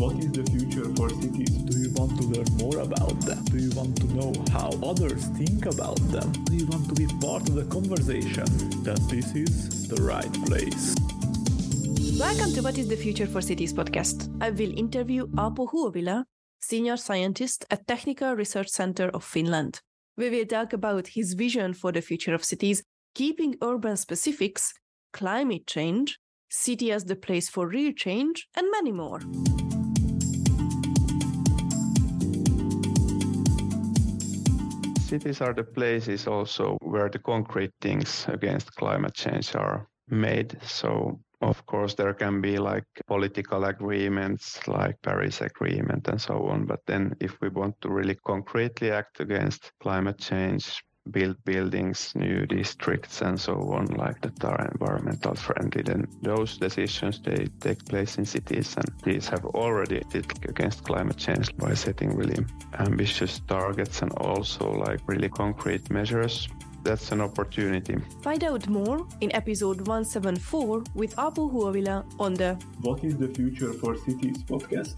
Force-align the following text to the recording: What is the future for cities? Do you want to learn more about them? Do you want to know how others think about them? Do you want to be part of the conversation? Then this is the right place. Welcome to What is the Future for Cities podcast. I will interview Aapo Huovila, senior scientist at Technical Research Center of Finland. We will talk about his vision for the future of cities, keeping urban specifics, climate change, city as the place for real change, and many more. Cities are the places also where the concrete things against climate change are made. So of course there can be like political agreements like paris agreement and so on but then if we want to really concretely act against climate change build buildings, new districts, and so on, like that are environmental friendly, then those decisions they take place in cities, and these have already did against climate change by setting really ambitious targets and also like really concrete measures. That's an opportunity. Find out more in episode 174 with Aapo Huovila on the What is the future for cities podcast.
What 0.00 0.16
is 0.16 0.32
the 0.32 0.44
future 0.50 0.88
for 0.96 1.10
cities? 1.10 1.50
Do 1.50 1.78
you 1.78 1.92
want 1.92 2.16
to 2.18 2.26
learn 2.26 2.46
more 2.56 2.78
about 2.78 3.20
them? 3.20 3.44
Do 3.44 3.58
you 3.58 3.70
want 3.72 3.94
to 4.00 4.06
know 4.14 4.32
how 4.50 4.70
others 4.82 5.26
think 5.36 5.66
about 5.66 5.98
them? 6.08 6.32
Do 6.44 6.54
you 6.56 6.66
want 6.68 6.88
to 6.88 6.94
be 6.94 7.06
part 7.20 7.46
of 7.50 7.54
the 7.54 7.66
conversation? 7.66 8.46
Then 8.82 8.96
this 9.08 9.34
is 9.34 9.88
the 9.88 10.02
right 10.02 10.32
place. 10.46 10.94
Welcome 12.18 12.54
to 12.54 12.62
What 12.62 12.78
is 12.78 12.88
the 12.88 12.96
Future 12.96 13.26
for 13.26 13.42
Cities 13.42 13.74
podcast. 13.74 14.34
I 14.40 14.48
will 14.48 14.72
interview 14.74 15.26
Aapo 15.36 15.70
Huovila, 15.70 16.24
senior 16.60 16.96
scientist 16.96 17.66
at 17.70 17.86
Technical 17.86 18.32
Research 18.32 18.68
Center 18.68 19.10
of 19.10 19.22
Finland. 19.22 19.82
We 20.16 20.30
will 20.30 20.46
talk 20.46 20.72
about 20.72 21.08
his 21.08 21.34
vision 21.34 21.74
for 21.74 21.92
the 21.92 22.00
future 22.00 22.32
of 22.32 22.42
cities, 22.42 22.82
keeping 23.14 23.56
urban 23.60 23.98
specifics, 23.98 24.72
climate 25.12 25.66
change, 25.66 26.18
city 26.48 26.90
as 26.90 27.04
the 27.04 27.16
place 27.16 27.50
for 27.50 27.68
real 27.68 27.92
change, 27.92 28.48
and 28.56 28.66
many 28.70 28.92
more. 28.92 29.20
Cities 35.10 35.40
are 35.40 35.52
the 35.52 35.64
places 35.64 36.28
also 36.28 36.78
where 36.82 37.08
the 37.08 37.18
concrete 37.18 37.72
things 37.80 38.26
against 38.28 38.76
climate 38.76 39.12
change 39.12 39.56
are 39.56 39.88
made. 40.08 40.56
So 40.62 41.18
of 41.40 41.66
course 41.66 41.94
there 41.94 42.14
can 42.14 42.40
be 42.40 42.58
like 42.58 42.84
political 43.08 43.64
agreements 43.64 44.68
like 44.68 45.00
paris 45.02 45.40
agreement 45.40 46.06
and 46.06 46.20
so 46.20 46.46
on 46.48 46.66
but 46.66 46.80
then 46.86 47.16
if 47.18 47.40
we 47.40 47.48
want 47.48 47.74
to 47.80 47.88
really 47.88 48.14
concretely 48.26 48.90
act 48.90 49.20
against 49.20 49.72
climate 49.80 50.18
change 50.18 50.82
build 51.10 51.36
buildings, 51.44 52.12
new 52.14 52.46
districts, 52.46 53.22
and 53.22 53.40
so 53.40 53.54
on, 53.72 53.86
like 53.86 54.20
that 54.20 54.44
are 54.44 54.68
environmental 54.72 55.34
friendly, 55.34 55.82
then 55.82 56.06
those 56.22 56.58
decisions 56.58 57.20
they 57.20 57.46
take 57.60 57.84
place 57.86 58.18
in 58.18 58.24
cities, 58.24 58.76
and 58.76 58.86
these 59.02 59.28
have 59.28 59.44
already 59.44 60.02
did 60.10 60.26
against 60.48 60.84
climate 60.84 61.16
change 61.16 61.56
by 61.56 61.74
setting 61.74 62.14
really 62.16 62.44
ambitious 62.78 63.40
targets 63.48 64.02
and 64.02 64.12
also 64.12 64.70
like 64.70 65.00
really 65.06 65.28
concrete 65.28 65.90
measures. 65.90 66.48
That's 66.82 67.12
an 67.12 67.20
opportunity. 67.20 67.96
Find 68.22 68.42
out 68.42 68.66
more 68.68 69.06
in 69.20 69.34
episode 69.34 69.80
174 69.86 70.84
with 70.94 71.14
Aapo 71.16 71.50
Huovila 71.52 72.04
on 72.18 72.34
the 72.34 72.54
What 72.80 73.04
is 73.04 73.18
the 73.18 73.28
future 73.28 73.72
for 73.74 73.96
cities 73.96 74.42
podcast. 74.44 74.94